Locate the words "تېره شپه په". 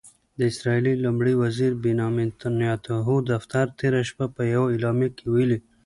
3.79-4.41